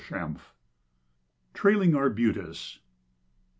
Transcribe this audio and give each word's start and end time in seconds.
Raddin. 0.09 0.39
TRAILING 1.53 1.93
ARBUTUS. 1.93 2.79